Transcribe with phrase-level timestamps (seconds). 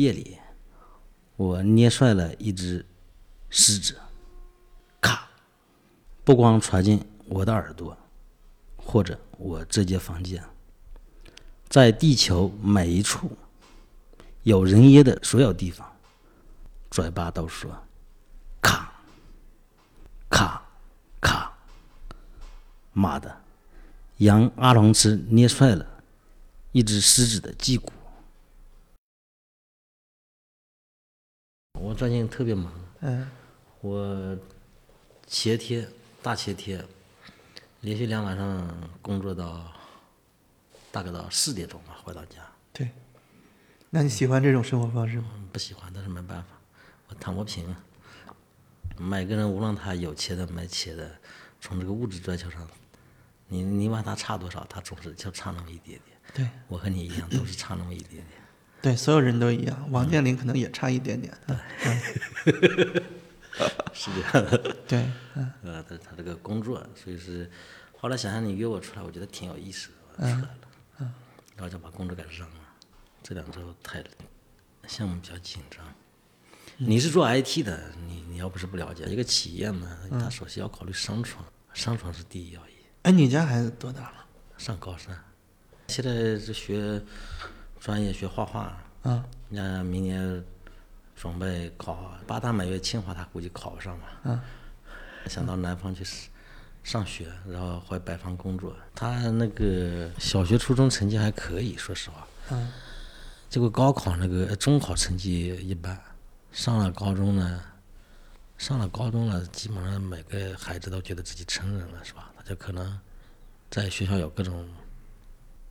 [0.00, 0.38] 夜里，
[1.36, 2.86] 我捏碎了一只
[3.50, 3.98] 狮子，
[4.98, 5.28] 咔，
[6.24, 7.94] 不光传进我的耳朵，
[8.78, 10.42] 或者我这间房间，
[11.68, 13.36] 在地球每一处
[14.42, 15.86] 有人烟的所有地方，
[16.90, 17.70] 嘴巴都说
[18.62, 18.90] 咔，
[20.30, 20.62] 咔，
[21.20, 21.52] 咔，
[22.94, 23.38] 妈的，
[24.16, 25.86] 杨阿龙吃捏碎了
[26.72, 27.92] 一只狮子的脊骨。
[31.82, 33.26] 我最近特别忙，嗯
[33.80, 34.36] 我
[35.26, 35.88] 前天
[36.22, 36.84] 大前天
[37.80, 39.72] 连续两晚上工作到
[40.92, 42.36] 大概到四点钟吧，回到家。
[42.70, 42.90] 对。
[43.88, 45.30] 那你喜欢这种生活方式吗？
[45.34, 46.48] 嗯不喜欢，但是没办法，
[47.08, 47.74] 我躺不平。
[48.98, 51.10] 每个人无论他有钱的没钱的，
[51.62, 52.68] 从这个物质追求上，
[53.48, 56.18] 你你问他差多少，他总是就差那么一点点。
[56.34, 58.39] 对我和你一样，都是差那么一点点。
[58.82, 59.88] 对，所有人都一样。
[59.90, 61.32] 王健林可能也差一点点。
[61.48, 61.58] 嗯
[63.92, 64.76] 是这样的。
[64.88, 67.50] 对，嗯呃，他他这个工作，所以是
[67.98, 70.58] 后来想想你约我出来，我觉得挺有意思的，我出来了，
[71.56, 72.56] 然后就把工作给扔了。
[73.22, 74.02] 这两周太
[74.86, 75.84] 项目比较紧张。
[76.78, 81.44] 你是做 IT 的，你你要不是不了解，一个企业呢，他首先要考虑商创，
[81.74, 82.72] 商创是第一要义。
[83.02, 84.24] 哎，你家孩子多大了？
[84.56, 85.22] 上高三，
[85.88, 87.02] 现在是学
[87.80, 90.44] 专业学画画，嗯，那明年
[91.16, 94.06] 准备考八大美院清华，他估计考不上吧。
[94.24, 94.40] 嗯
[95.26, 96.30] 想到南方去上
[96.82, 98.74] 上学，然后回北方工作。
[98.94, 102.26] 他那个小学、初中成绩还可以，说实话。
[102.50, 102.72] 嗯
[103.48, 106.00] 结果高考那个呃中考成绩一般，
[106.52, 107.60] 上了高中呢，
[108.56, 112.30] 上了高中了，基本上每个孩子都觉得自己成人了，是吧？
[112.36, 112.98] 他就可能
[113.70, 114.68] 在学校有各种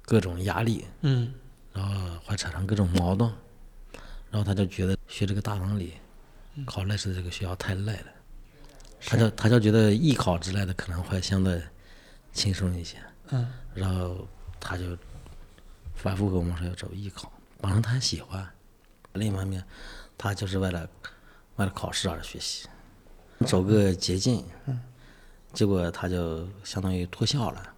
[0.01, 1.33] 各种压力，嗯
[1.73, 3.31] 然后会产生各种矛盾，
[4.31, 5.93] 然后他就觉得学这个大文理，
[6.65, 8.05] 考类似的这个学校太累了，
[9.05, 11.61] 他就他就觉得艺考之类的可能会相对
[12.33, 12.97] 轻松一些，
[13.29, 13.47] 嗯。
[13.73, 14.27] 然后
[14.59, 14.97] 他就
[15.95, 17.31] 反复跟我们说要走艺考，
[17.61, 18.45] 本身他还喜欢，
[19.13, 19.63] 另一方面
[20.17, 20.89] 他就是为了
[21.55, 22.67] 为了考试而学习，
[23.45, 24.43] 走个捷径，
[25.53, 27.73] 结果他就相当于脱校了，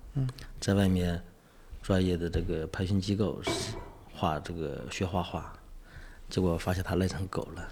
[0.59, 1.21] 在外面
[1.81, 3.51] 专业的这个培训机构是
[4.13, 5.53] 画这个学画画，
[6.29, 7.67] 结果发现他累成狗了，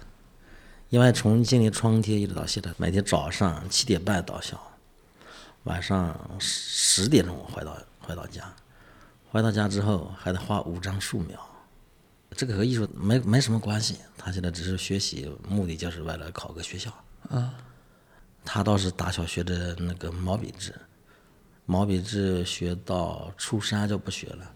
[0.88, 4.60] 因为从今年春天一直到现在，每天早上七点半到校，
[5.64, 8.52] 晚上十点钟回到回到家，
[9.30, 11.38] 回到家之后还得画五张素描，
[12.32, 16.90] 这个和艺术没没什么关系，他现在只是学习，目的就是为了考个学校。
[17.28, 17.54] 啊。
[18.42, 20.74] 他倒是打小学的那个毛笔字，
[21.70, 24.52] 毛笔字学到初三就不学了，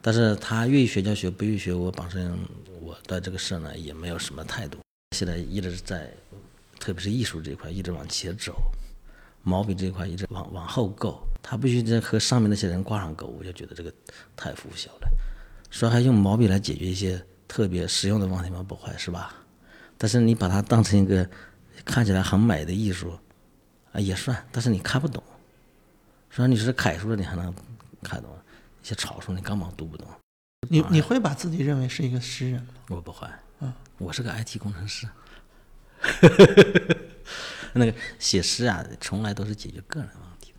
[0.00, 2.32] 但是他愿意学就学，不愿意学，我本身
[2.80, 4.78] 我对这个事呢也没有什么态度。
[5.16, 6.08] 现在一直在，
[6.78, 8.56] 特别是艺术这一块一直往前走，
[9.42, 13.92] 毛笔这一块一直往往后够，他必须得和上面那些人挂上钩，我就觉得这个
[14.36, 15.10] 太腐朽了。
[15.72, 18.62] 说还用毛笔来解决一些特别实用的问题吗？
[18.62, 19.34] 不会是吧？
[19.96, 21.28] 但是你把它当成一个
[21.84, 23.18] 看起来很美的艺术，
[23.90, 25.20] 啊也算，但是你看不懂。
[26.30, 27.54] 虽然你是楷书，你还能
[28.02, 28.30] 看懂，
[28.82, 30.06] 一些草书你根本读不懂。
[30.68, 32.68] 你你会把自己认为是一个诗人吗？
[32.88, 33.26] 我不会，
[33.60, 35.08] 嗯，我是个 IT 工程师。
[37.72, 40.58] 那个写诗啊，从来都是解决个人问题的，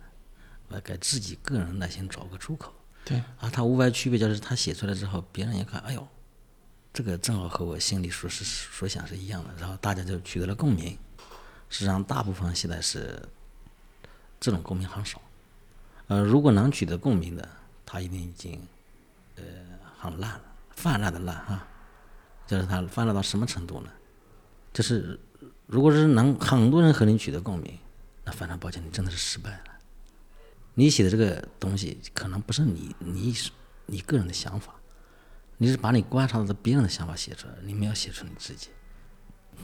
[0.68, 2.72] 我给自己个人内心找个出口。
[3.04, 6.06] 对，啊，它无外区别就是他写出来之后，别人一看，哎呦，
[6.92, 10.96] 这个正好和我心里所是所想是一样的，然后大家就取得了共鸣。
[11.68, 13.22] 实际上，大部分现在是
[14.38, 15.20] 这种共鸣很少。
[16.10, 17.48] 呃，如果能取得共鸣的，
[17.86, 18.60] 他一定已经
[19.36, 19.44] 呃
[19.96, 21.64] 很烂了，泛滥的烂哈。
[22.48, 23.88] 就是他泛滥到什么程度呢？
[24.72, 25.16] 就是
[25.68, 27.78] 如果是能很多人和你取得共鸣，
[28.24, 29.78] 那非常抱歉，你真的是失败了。
[30.74, 33.32] 你写的这个东西可能不是你你
[33.86, 34.74] 你个人的想法，
[35.58, 38.70] 你是把你观察到的别人的想法写出来，你没有写出你自己。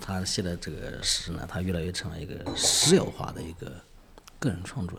[0.01, 3.83] 他写的这个诗呢，他越来越成为一个私有化的一个
[4.39, 4.97] 个人创作，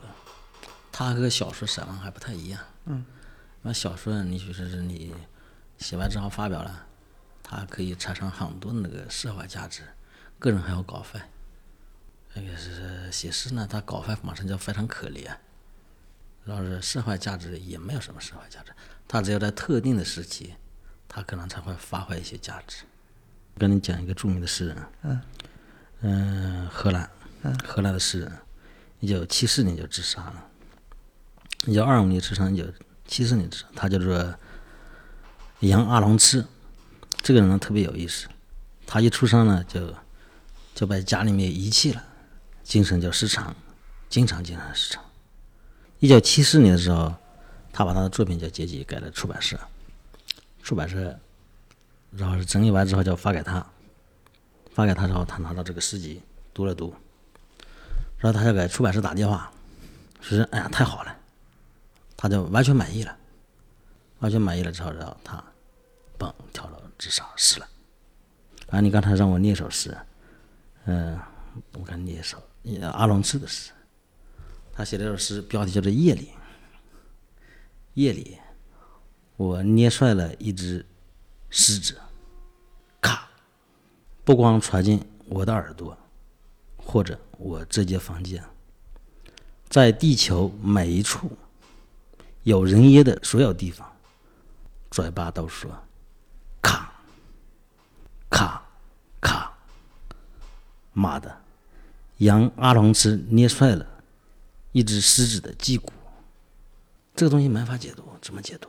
[0.98, 2.60] 他和小说散文还不太一样。
[2.86, 3.06] 嗯，
[3.62, 5.14] 那小说你许是你
[5.78, 6.86] 写完之后发表了，
[7.40, 9.82] 它可以产生很多那个社会价值，
[10.40, 11.20] 个人还有稿费。
[12.34, 15.30] 那个是写诗呢，他稿费马上就非常可怜。
[16.44, 18.72] 然后是社会价值也没有什么社会价值，
[19.06, 20.56] 它只有在特定的时期，
[21.06, 22.82] 它可能才会发挥一些价值。
[23.56, 25.20] 跟你讲一个著名的诗人，嗯
[26.00, 27.08] 嗯，荷兰，
[27.64, 28.32] 荷兰的诗人，
[28.98, 30.44] 一九七四年就自杀了，
[31.66, 32.64] 一九二五年出生，一九
[33.06, 34.34] 七四年出生，他叫做
[35.60, 36.44] 杨阿龙痴，
[37.20, 38.28] 这个人呢特别有意思，
[38.86, 39.94] 他一出生呢就
[40.74, 42.02] 就被家里面遗弃了，
[42.62, 43.54] 精神就失常，
[44.08, 45.04] 经常精神失常。
[45.98, 47.12] 一九七四年的时候，
[47.72, 49.58] 他把他的作品叫《阶级》改了出版社，
[50.62, 51.18] 出版社
[52.12, 53.66] 然后整理完之后就发给他，
[54.72, 56.22] 发给他之后，他拿到这个诗集
[56.54, 56.94] 读了读，
[58.18, 59.52] 然后他就给出版社打电话，
[60.20, 61.17] 说哎呀太好了，
[62.18, 63.16] 他就完全满意了，
[64.18, 65.42] 完全满意了之后，然后他
[66.18, 67.68] 蹦跳楼自杀死了。
[68.70, 69.96] 啊，你刚才让我念首诗，
[70.86, 71.16] 嗯、
[71.74, 72.42] 我看念一首
[72.92, 73.70] 阿龙次的诗，
[74.72, 76.22] 他写了首诗，标题叫做《夜里》。
[77.94, 78.36] 夜里，
[79.36, 80.84] 我捏碎了一只
[81.50, 81.96] 狮子，
[83.00, 83.28] 咔，
[84.24, 85.96] 不光传进我的耳朵，
[86.76, 88.44] 或者我这间房间，
[89.68, 91.30] 在地球每一处
[92.42, 93.90] 有人烟的所有地方，
[94.90, 95.70] 嘴巴都说
[96.62, 96.92] 咔，
[98.30, 98.62] 咔，
[99.20, 99.52] 咔，
[100.92, 101.36] 妈的，
[102.18, 103.86] 杨阿龙吃捏碎了
[104.72, 105.92] 一只狮子的脊骨。
[107.14, 108.68] 这个东西没法解读，怎么解读？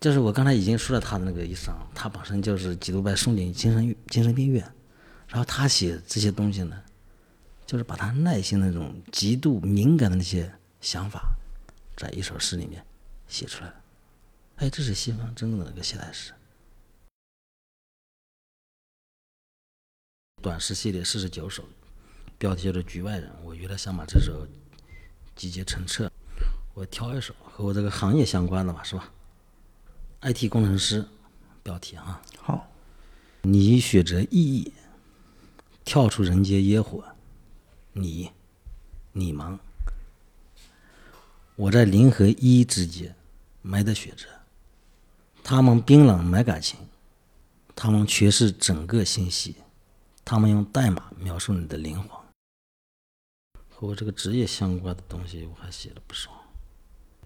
[0.00, 4.64] 就是我刚才已经说了他的那个一生，他本身就是基督派送进精神精神病院，
[5.28, 6.80] 然后他写这些东西呢，
[7.66, 10.50] 就是把他内心那种极度敏感的那些
[10.80, 11.20] 想法，
[12.00, 12.82] 在一首诗里面
[13.28, 13.74] 写出来了。
[14.56, 16.32] 哎，这是西方真正的那个现代诗。
[20.40, 21.62] 短诗系列四十九首，
[22.38, 23.30] 标题叫做《局外人》。
[23.42, 24.48] 我原来想把这首
[25.36, 26.10] 集结成册，
[26.72, 29.12] 我挑一首和我这个行业相关的吧，是吧
[30.22, 31.06] ？IT 工程师，
[31.62, 32.22] 标题啊。
[32.38, 32.66] 好，
[33.42, 34.72] 你选择意义，
[35.84, 37.04] 跳出人间烟火，
[37.92, 38.30] 你，
[39.12, 39.60] 你忙。
[41.60, 43.14] 我在零和一之间
[43.60, 44.24] 没得选择，
[45.44, 46.78] 他们冰冷没感情，
[47.76, 49.56] 他们缺失整个信息，
[50.24, 52.08] 他们用代码描述你的灵魂。
[53.68, 56.30] 和我这个职业相关的东西我还写了不少，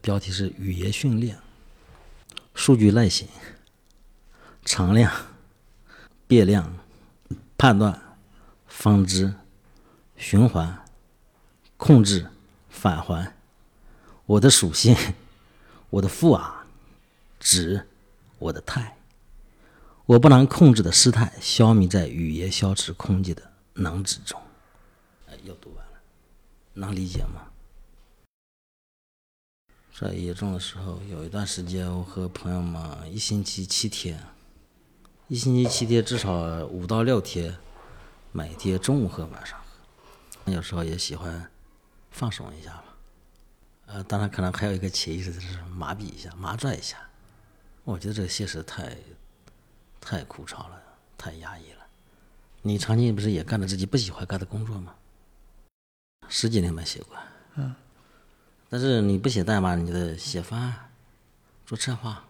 [0.00, 1.38] 标题是语言训练、
[2.54, 3.28] 数据类型、
[4.64, 5.12] 常量。
[6.26, 6.78] 变量、
[7.58, 8.16] 判断、
[8.66, 9.34] 分支、
[10.16, 10.82] 循环、
[11.76, 12.26] 控制、
[12.70, 13.33] 返还，
[14.26, 14.96] 我的属性，
[15.90, 16.66] 我的负啊，
[17.38, 17.86] 值，
[18.38, 18.96] 我的态，
[20.06, 24.40] 我不能控制的失态，消弭在语言消失空间的能指中。
[25.28, 26.00] 哎，又读完了，
[26.72, 27.48] 能理解吗？
[29.92, 34.18] 在严重的时候，有一段时间，我和朋友们一星期七天。
[35.28, 37.56] 一星期七天，至少五到六天，
[38.32, 40.52] 每天中午喝，晚上喝。
[40.52, 41.50] 有时候也喜欢
[42.10, 42.93] 放松一下吧。
[43.86, 46.98] 呃，当然可能还有一个潜意识就是麻痹一下、麻醉一下。
[47.84, 48.96] 我觉得这个现实太
[50.00, 50.82] 太枯燥了，
[51.18, 51.86] 太压抑了。
[52.62, 54.94] 你长期不是也干着自己不喜欢干的工作吗？
[56.28, 57.16] 十几年没写过。
[57.56, 57.74] 嗯。
[58.70, 60.90] 但是你不写代码，你得写方案、
[61.66, 62.24] 做策划、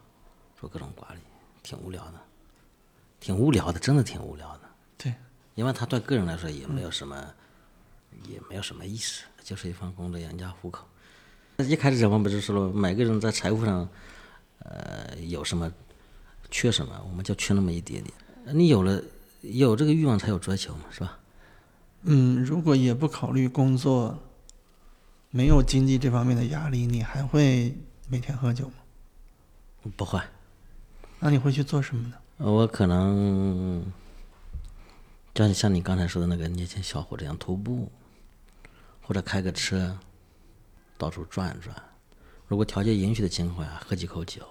[0.59, 1.21] 做各种管理，
[1.63, 2.21] 挺无聊的。
[3.19, 4.69] 挺无聊的，真的挺无聊的。
[4.97, 5.15] 对，
[5.55, 7.33] 因为他对个人来说也没有什么，
[8.27, 10.85] 也没有什么意思，就是一份工作养家糊口。
[11.57, 13.87] 一开始我们不是说了，每个人在财富上，
[14.59, 15.71] 呃，有什么
[16.51, 18.13] 缺什么，我们就缺那么一点点。
[18.55, 19.01] 你有了
[19.41, 21.17] 有这个欲望，才有追求嘛，是吧？
[22.03, 24.19] 嗯，如果也不考虑工作，
[25.31, 27.73] 没有经济这方面的压力，你还会
[28.09, 28.73] 每天喝酒吗？
[29.95, 30.19] 不会。
[31.19, 32.15] 那你会去做什么呢？
[32.37, 33.81] 我可能，
[35.33, 37.89] 就像你刚才说的那个年轻小伙这样徒步，
[39.01, 39.97] 或者开个车，
[40.97, 41.75] 到处转转。
[42.47, 44.47] 如果条件允许的情况下，喝几口酒，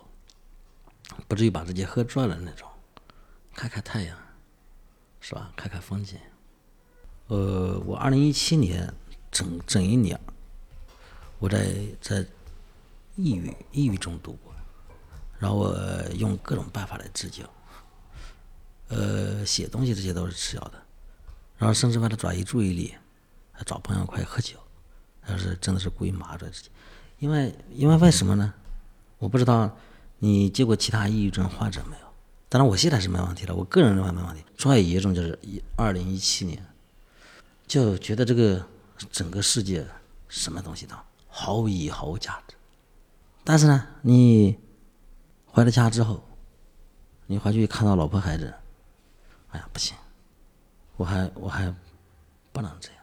[1.29, 2.69] 不至于把自己喝醉了那种。
[3.55, 4.19] 看看太阳，
[5.21, 5.53] 是吧？
[5.55, 6.19] 看看风景。
[7.29, 8.93] 呃，我二零一七年
[9.31, 10.19] 整整一年，
[11.39, 12.27] 我在在
[13.15, 14.53] 抑郁抑郁中度过，
[15.39, 15.75] 然后我
[16.17, 17.45] 用各种办法来自救。
[18.89, 20.83] 呃，写东西这些都是次要的，
[21.57, 22.95] 然后甚至为了转移注意力，
[23.53, 24.59] 还找朋友快喝酒，
[25.29, 26.71] 要是真的是故意麻醉自己。
[27.19, 28.53] 因为因为为什么呢？
[29.19, 29.75] 我不知道
[30.19, 32.07] 你见过其他抑郁症患者没有？
[32.49, 34.45] 当然我现在是没问题了，我个人认为没问题。
[34.57, 36.65] 最严重就是一二零一七年，
[37.67, 38.65] 就觉得这个
[39.11, 39.87] 整个世界
[40.29, 40.95] 什么东西都
[41.29, 42.55] 毫无意义、毫无价值。
[43.43, 44.57] 但是呢，你
[45.47, 46.23] 回了家之后，
[47.27, 48.53] 你回去看到老婆孩子。
[49.51, 49.97] 哎呀，不行，
[50.97, 51.75] 我还我还
[52.53, 52.94] 不能这样。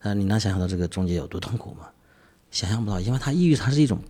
[0.00, 1.88] 啊，你能想象到这个中间有多痛苦吗？
[2.50, 4.02] 想象不到，因为他抑郁，它是一种，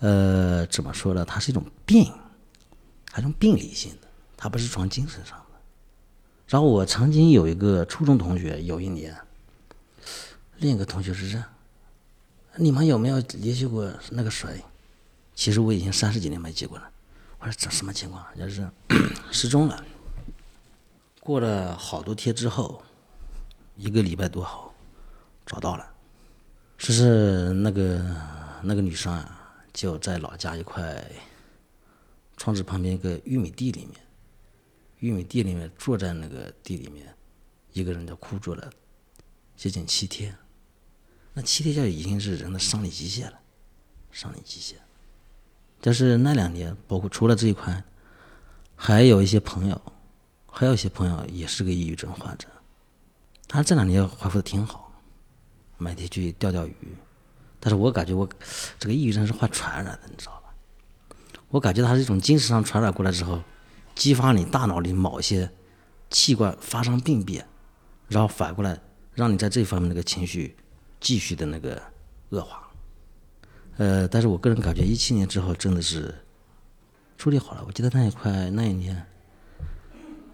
[0.00, 1.24] 呃，怎么说呢？
[1.24, 2.12] 它是一种病，
[3.10, 4.08] 还是种病理性的。
[4.36, 5.60] 他不是从精神上的。
[6.48, 9.16] 然后我曾经有一个初中同学，有一年，
[10.58, 11.46] 另一个同学是这样：
[12.56, 14.62] 你们有没有联系过那个谁？
[15.34, 16.90] 其实我已经三十几年没接过了。
[17.38, 18.26] 我说这什么情况？
[18.36, 18.68] 就是
[19.30, 19.84] 失踪了。
[21.20, 22.82] 过了好多天之后，
[23.76, 24.71] 一个礼拜多后，
[25.46, 25.92] 找到了，
[26.78, 28.16] 说是那个
[28.62, 31.04] 那个女生啊，就在老家一块
[32.36, 34.00] 窗子旁边一个玉米地里面，
[34.98, 37.14] 玉米地里面坐在那个地里面，
[37.72, 38.70] 一个人就哭坐了
[39.56, 40.36] 接近七天，
[41.34, 43.38] 那七天就已经是人的生理极限了，
[44.10, 44.78] 生理极限。
[45.80, 47.84] 但是那两年，包括除了这一块，
[48.76, 49.80] 还有一些朋友，
[50.46, 52.48] 还有一些朋友也是个抑郁症患者，
[53.46, 54.81] 他这两年恢复的挺好，
[55.82, 56.74] 每天去钓钓鱼，
[57.58, 58.28] 但是我感觉我
[58.78, 60.54] 这个抑郁症是会传染的，你知道吧？
[61.48, 63.42] 我感觉它是一种精神上传染过来之后，
[63.94, 65.50] 激发你大脑里某些
[66.08, 67.46] 器官发生病变，
[68.08, 68.80] 然后反过来
[69.14, 70.56] 让你在这方面那个情绪
[71.00, 71.82] 继续的那个
[72.30, 72.70] 恶化。
[73.76, 76.14] 呃，但是我个人感觉，一七年之后真的是
[77.18, 77.64] 处理好了。
[77.66, 79.06] 我记得那一块那一年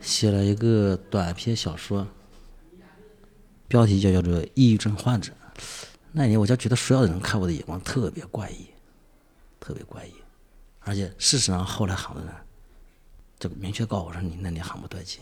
[0.00, 2.06] 写了一个短篇小说，
[3.68, 5.32] 标题就叫做《抑郁症患者》。
[6.10, 8.66] 那年我就觉得所有的人看我的眼光特别怪异，
[9.60, 10.14] 特别怪异，
[10.80, 12.32] 而且事实上后来好多人
[13.38, 15.20] 就明确告诉我说你那里很不对劲。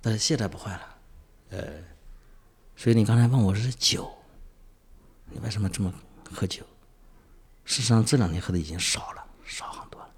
[0.00, 0.96] 但是现在不坏了，
[1.50, 1.58] 呃，
[2.76, 4.10] 所以你刚才问我是酒，
[5.30, 5.92] 你为什么这么
[6.32, 6.64] 喝酒？
[7.64, 10.08] 事实上，这两年喝的已经少了，少很多了。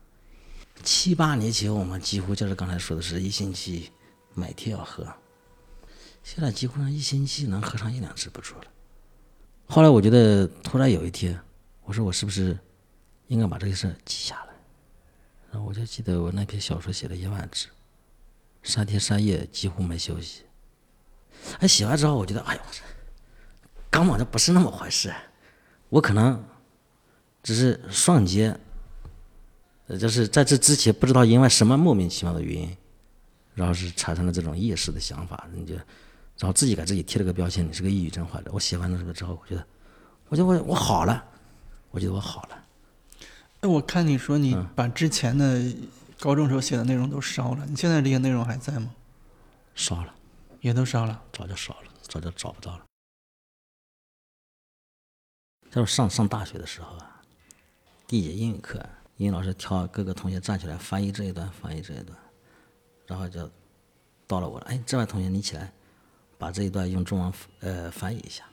[0.83, 3.91] 七八年前，我们几乎就是刚才说的是一星期
[4.35, 5.07] 每天要喝，
[6.27, 8.65] 现在几乎上一星期能喝上一两次不错了。
[9.69, 11.39] 后来我觉得，突然有一天，
[11.85, 12.59] 我说我是不是
[13.29, 14.53] 应该把这个事记下来？
[15.53, 17.69] 然后我就记得我那篇小说写了一万字，
[18.65, 20.43] 三天三夜几乎没休息。
[21.61, 22.61] 哎，写完之后，我觉得，哎呦，
[23.89, 25.15] 根本就不是那么回事，
[25.89, 26.45] 我可能。
[27.41, 28.59] 只是瞬间，
[29.87, 32.77] 呃，就是在这之前不知道因为什么莫名其妙的原因，
[33.55, 35.77] 然后是产生了这种夜视的想法，你就，
[36.39, 38.51] 然后自己给自己贴了个标签，你是个抑郁症患者。
[38.53, 39.67] 我写完了这个之后，我觉得，
[40.29, 41.25] 我觉得我我好了，
[41.91, 42.65] 我觉得我好了。
[43.61, 45.63] 哎，我看你说你把之前的
[46.19, 48.95] 高中时候写的内容都烧了，你现在这些内容还在吗？
[49.75, 50.15] 烧了，
[50.61, 52.85] 也都烧了，早就烧了，早就找不到了。
[55.71, 57.23] 就是上上大学的时候啊。
[58.07, 58.79] 第一节英语课，
[59.17, 62.17] 英语老师挑各个同学站起来翻译这一段，翻译这一段，
[63.07, 63.51] 然后就
[64.27, 64.67] 到了我了。
[64.67, 65.73] 哎，这位同学你起来，
[66.39, 68.45] 把这一段用中文呃翻译一下。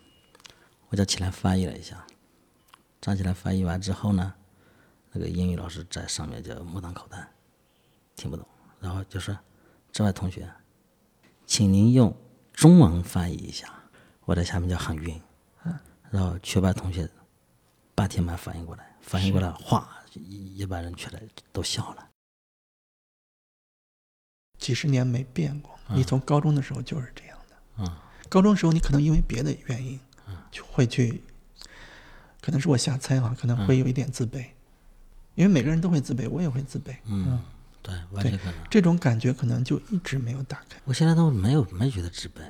[0.90, 2.06] 我就起来翻译了一下，
[3.02, 4.34] 站起来翻译完之后呢，
[5.12, 7.28] 那个英语老师在上面就目瞪口呆，
[8.16, 8.48] 听不懂，
[8.80, 9.36] 然后就说
[9.92, 10.48] ：“这位同学，
[11.48, 12.16] 请您用
[12.54, 13.74] 中文翻译一下。”
[14.26, 15.22] 我在下面就很晕，
[16.10, 17.10] 然后全班同学
[17.94, 18.96] 半天没反应过来。
[19.02, 21.22] 反应过来，哗，一一般人全来
[21.52, 22.10] 都笑了。
[24.60, 27.33] 几十年没变过，你从高中的时候就是这样的。
[27.78, 27.90] 嗯，
[28.30, 30.00] 高中时候你可能因为别的原因，
[30.52, 31.22] 就会去，
[32.42, 34.46] 可能是我瞎猜啊，可能会有一点自卑，
[35.36, 36.96] 因为每个人都会自卑，我也会自卑。
[37.06, 37.40] 嗯，
[37.82, 38.56] 对，完全可能。
[38.70, 40.78] 这种感觉可能就一直没有打开。
[40.86, 42.42] 我现在都没有没觉得自卑。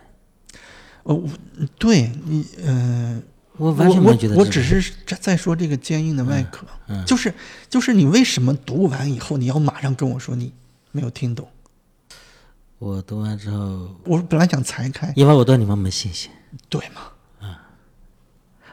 [1.03, 1.29] 哦，我
[1.77, 3.21] 对你，呃。
[3.57, 6.65] 我完全没觉得，我只是在在说这个坚硬的外壳，
[7.05, 7.31] 就是
[7.69, 10.51] 就是你为什么读完以后你要马上跟我说你
[10.91, 11.47] 没有听懂？
[12.83, 16.29] 我读完之后，我本来想裁开，因为我对你们没信心，
[16.67, 17.03] 对吗？
[17.39, 17.55] 嗯，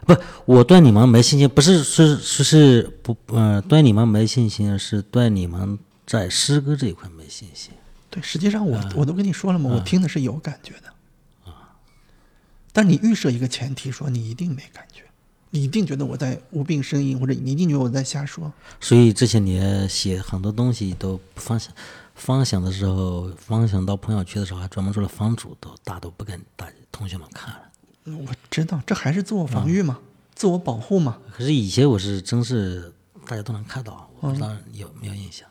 [0.04, 7.72] 不，我对你们没信心，不是是是是不，呃，对你们没信心，是对你们在诗歌这一块没信心。
[8.10, 11.78] 对，实际上我我都跟你说了嘛，我听的是有感觉的啊。
[12.72, 15.04] 但你预设一个前提，说你一定没感觉，
[15.50, 18.52] 你一定觉得我在无病呻吟，或者你一定觉得我在瞎说。
[18.80, 21.72] 所以这些年写很多东西都不分享，
[22.14, 27.62] 分享的时候，方想到朋友圈的时候，还专门做了房主，都大都不跟大同学们看了。
[28.04, 29.98] 我知道，这还是自我防御嘛，
[30.34, 31.18] 自我保护嘛。
[31.32, 32.92] 可是以前我是真是
[33.26, 35.48] 大家都能看到，我不知道有没有印象。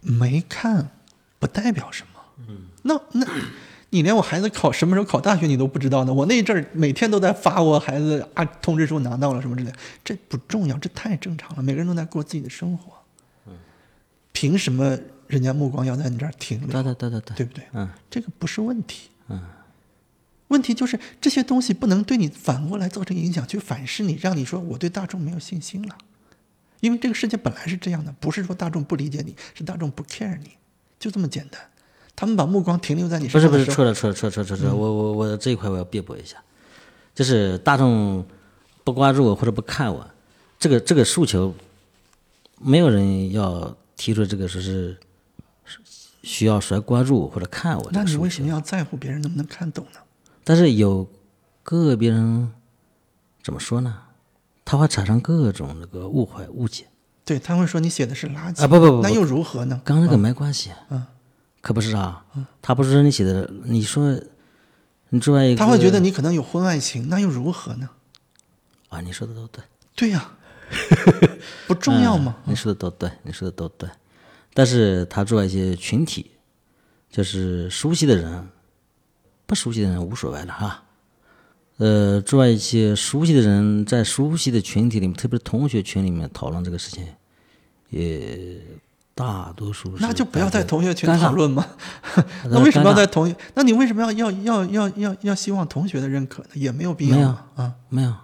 [0.00, 0.90] 没看，
[1.38, 2.20] 不代表什么。
[2.48, 3.26] 嗯，那那。
[3.94, 6.14] 你连我孩子考什么时候考大学你都不知道呢？
[6.14, 9.72] 我那阵儿每天都在发我孩子啊通知书拿到了什么之类，
[10.02, 11.62] 这不重要，这太正常了。
[11.62, 12.94] 每个人都在过自己的生活，
[14.32, 14.98] 凭什么
[15.32, 16.68] 人家目光要在你这儿停留？
[16.68, 17.64] 对对对对对，对不对？
[17.72, 19.08] 嗯，这个不是问题。
[19.28, 19.40] 嗯，
[20.48, 25.96] 问题就是这些东西不能对你反过来造成影响，去反噬你，让你说我对大众没有信心了。
[26.80, 30.50] 因为这个世界本来是这样的，不是说大众不理解你，是大众不 care 你。
[31.00, 31.58] 就这么简单。
[32.14, 36.36] 他们把目光停留在你身上不是不是，错了错了错了错了错了，我我我这一块我要辩驳一下，
[37.14, 38.22] 就是大众
[38.84, 40.06] 不关注我或者不看我，
[40.58, 41.54] 这个这个诉求，
[42.60, 44.96] 没有人要提出这个说是是
[46.22, 50.00] 需要谁关注我或者看我那你为什么，要在乎别人能不能看懂呢？
[50.44, 51.08] 但是有
[51.62, 52.52] 个别人
[53.42, 54.02] 怎么说呢？
[54.64, 56.86] 他会产生各种那个误会误解
[57.24, 59.80] 对，他会说你写的是垃圾啊不不不不那又如何呢？
[59.84, 61.04] 刚那个没关系，嗯，
[61.60, 62.24] 可不是啊，
[62.60, 64.18] 他不是说你写的，你说
[65.10, 67.90] 你作为一个他会觉得你可能有婚外情，那又如何呢？
[68.88, 69.62] 啊，你说的都对。
[69.94, 70.32] 对呀、
[71.68, 72.36] 不重要吗？
[72.44, 73.88] 你说的都对，你说的都对，
[74.54, 76.30] 但是他作为一些群体，
[77.10, 78.48] 就是熟悉的人，
[79.46, 80.82] 不熟悉的人无所谓了哈。
[81.78, 87.04] 呃，作为一些熟悉的人，在熟悉的群体里面，特别是同学群里面讨论这个事情，
[87.90, 88.60] 也
[89.14, 91.66] 大多数是那就不要在同学群讨论嘛。
[92.44, 93.34] 那 那为什么要在同学？
[93.54, 96.50] 那你为什么要要要要要要希望同学的认可呢？
[96.54, 97.74] 也没有必要啊。
[97.88, 98.14] 没有？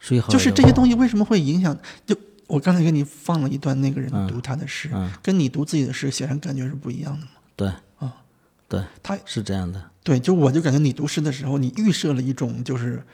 [0.00, 1.76] 所以好就是这些东西为什么会影响？
[2.06, 2.16] 就
[2.48, 7.32] 我刚才给你放了一段那个人读他的诗，嗯跟你读自己的诗显然感觉是不一样的嘛。
[7.54, 8.24] 对啊，
[8.66, 13.04] 对，他是这样的，对，就我就感觉你读诗的时候，你预设了一种就是，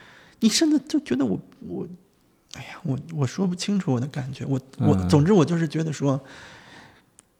[0.41, 1.87] 你甚至就觉得我我，
[2.55, 6.23] 哎呀，我我说不清楚我的感觉，我我总之我就是觉得说，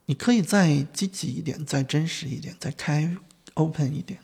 [0.07, 3.17] 你可以再积极一点，再真实一点，再开
[3.55, 4.19] open 一点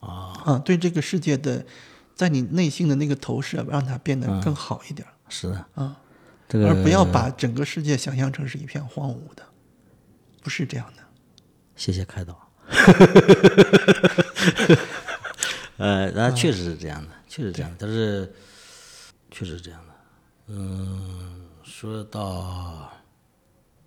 [0.00, 1.66] 啊啊，对这个世界的，
[2.14, 5.06] 在你内心的那个投射，让它变得更好一点。
[5.28, 6.00] 是的，啊，
[6.48, 9.42] 这个而不要把整个世界想象成是一片荒芜的，
[10.42, 11.02] 不是这样的。
[11.76, 12.50] 谢谢开导。
[15.76, 18.32] 呃，然后确实是这样的，确实这样的，但是
[19.30, 19.94] 确实是这样的。
[20.48, 22.90] 嗯，说到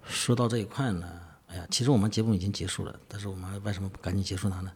[0.05, 1.05] 说到这一块呢，
[1.47, 4.71] 哎呀，其实我们节目已经结束了，但是我们为什么不赶紧结束它呢？